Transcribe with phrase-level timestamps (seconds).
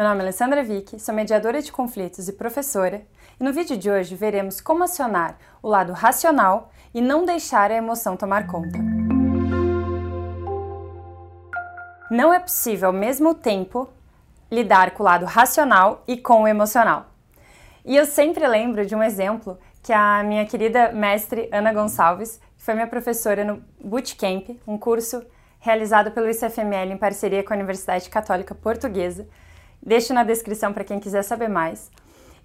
[0.00, 3.02] Meu nome é Alessandra Vick, sou mediadora de conflitos e professora,
[3.38, 7.74] e no vídeo de hoje veremos como acionar o lado racional e não deixar a
[7.74, 8.78] emoção tomar conta.
[12.10, 13.90] Não é possível ao mesmo tempo
[14.50, 17.10] lidar com o lado racional e com o emocional.
[17.84, 22.64] E eu sempre lembro de um exemplo que a minha querida mestre Ana Gonçalves, que
[22.64, 25.22] foi minha professora no Bootcamp, um curso
[25.58, 29.28] realizado pelo ICFML em parceria com a Universidade Católica Portuguesa.
[29.82, 31.90] Deixo na descrição para quem quiser saber mais.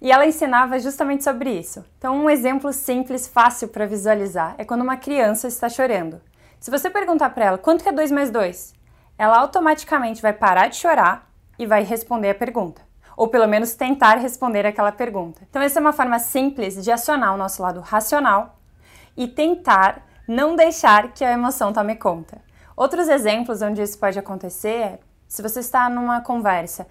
[0.00, 1.84] E ela ensinava justamente sobre isso.
[1.98, 6.20] Então, um exemplo simples, fácil para visualizar é quando uma criança está chorando.
[6.60, 8.74] Se você perguntar para ela quanto que é 2 mais 2,
[9.18, 12.82] ela automaticamente vai parar de chorar e vai responder a pergunta.
[13.16, 15.42] Ou pelo menos tentar responder aquela pergunta.
[15.48, 18.58] Então, essa é uma forma simples de acionar o nosso lado racional
[19.16, 22.38] e tentar não deixar que a emoção tome conta.
[22.76, 26.86] Outros exemplos onde isso pode acontecer é se você está numa conversa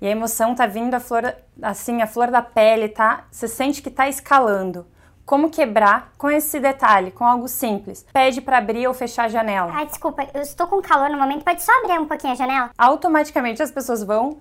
[0.00, 3.24] e a emoção tá vindo a flor, assim, a flor da pele, tá?
[3.30, 4.86] Você sente que tá escalando.
[5.24, 8.06] Como quebrar com esse detalhe, com algo simples?
[8.12, 9.72] Pede para abrir ou fechar a janela.
[9.74, 12.70] Ai, desculpa, eu estou com calor no momento, pode só abrir um pouquinho a janela?
[12.78, 14.38] Automaticamente as pessoas vão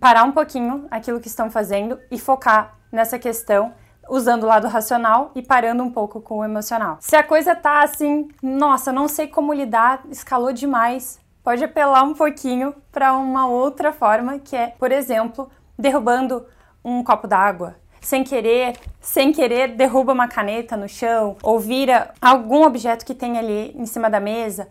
[0.00, 3.72] parar um pouquinho aquilo que estão fazendo e focar nessa questão
[4.08, 6.98] usando o lado racional e parando um pouco com o emocional.
[7.00, 12.14] Se a coisa tá assim, nossa, não sei como lidar, escalou demais, pode apelar um
[12.14, 16.46] pouquinho para uma outra forma, que é, por exemplo, derrubando
[16.84, 17.76] um copo d'água.
[18.00, 23.38] Sem querer, sem querer, derruba uma caneta no chão ou vira algum objeto que tem
[23.38, 24.68] ali em cima da mesa.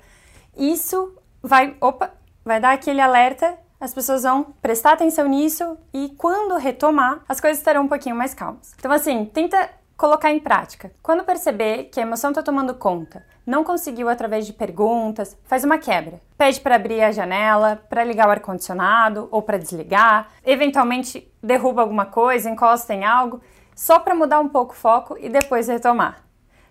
[0.57, 2.11] Isso vai, opa,
[2.43, 7.57] vai dar aquele alerta as pessoas vão prestar atenção nisso e quando retomar, as coisas
[7.57, 8.73] estarão um pouquinho mais calmas.
[8.79, 9.69] Então, assim, tenta
[10.03, 10.91] colocar em prática.
[11.01, 15.77] Quando perceber que a emoção está tomando conta, não conseguiu através de perguntas, faz uma
[15.77, 16.19] quebra.
[16.37, 20.27] Pede para abrir a janela, para ligar o ar-condicionado ou para desligar.
[20.45, 23.39] Eventualmente derruba alguma coisa, encosta em algo,
[23.73, 26.21] só para mudar um pouco o foco e depois retomar.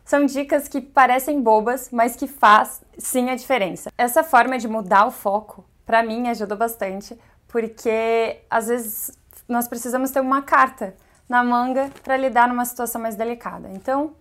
[0.04, 3.90] São dicas que parecem bobas, mas que faz sim a diferença.
[3.96, 7.18] Essa forma de mudar o foco para mim ajudou bastante,
[7.48, 9.10] porque às vezes
[9.48, 10.94] nós precisamos ter uma carta
[11.32, 13.70] na manga para lidar numa situação mais delicada.
[13.72, 14.12] Então,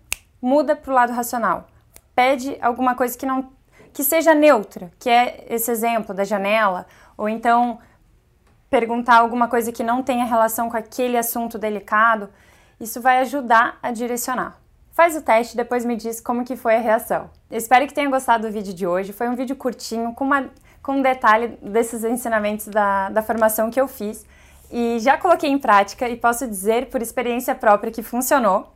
[0.41, 1.67] muda para o lado racional.
[2.15, 3.51] Pede alguma coisa que não
[3.93, 7.79] que seja neutra, que é esse exemplo da janela, ou então
[8.69, 12.29] perguntar alguma coisa que não tenha relação com aquele assunto delicado.
[12.79, 14.57] Isso vai ajudar a direcionar.
[14.93, 17.29] Faz o teste, depois me diz como que foi a reação.
[17.49, 19.11] Eu espero que tenha gostado do vídeo de hoje.
[19.11, 20.49] Foi um vídeo curtinho, com uma
[20.81, 24.25] com um detalhe desses ensinamentos da, da formação que eu fiz.
[24.71, 28.71] E já coloquei em prática e posso dizer por experiência própria que funcionou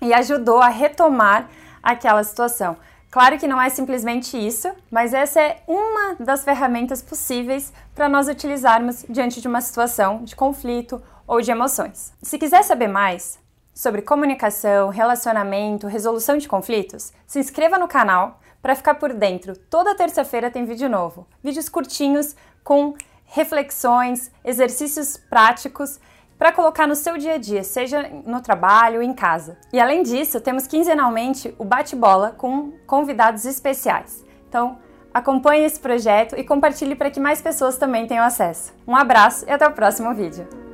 [0.00, 1.48] e ajudou a retomar
[1.82, 2.76] aquela situação.
[3.10, 8.28] Claro que não é simplesmente isso, mas essa é uma das ferramentas possíveis para nós
[8.28, 12.12] utilizarmos diante de uma situação de conflito ou de emoções.
[12.22, 13.38] Se quiser saber mais
[13.74, 19.56] sobre comunicação, relacionamento, resolução de conflitos, se inscreva no canal para ficar por dentro.
[19.56, 21.26] Toda terça-feira tem vídeo novo.
[21.42, 22.94] Vídeos curtinhos com
[23.26, 26.00] reflexões, exercícios práticos
[26.38, 29.56] para colocar no seu dia a dia, seja no trabalho em casa.
[29.72, 34.24] E além disso, temos quinzenalmente o bate-bola com convidados especiais.
[34.48, 34.78] Então,
[35.12, 38.74] acompanhe esse projeto e compartilhe para que mais pessoas também tenham acesso.
[38.86, 40.65] Um abraço e até o próximo vídeo.